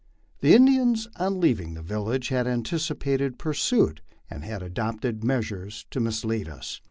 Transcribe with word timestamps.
The 0.39 0.55
Indians 0.55 1.07
on 1.17 1.39
leaving 1.39 1.75
the 1.75 1.83
village 1.83 2.29
had 2.29 2.47
anticipated 2.47 3.37
pursuit 3.37 4.01
and 4.31 4.43
had 4.43 4.63
adopted 4.63 5.23
meas 5.23 5.49
ures 5.51 5.85
to 5.91 5.99
mislead 5.99 6.49
us. 6.49 6.79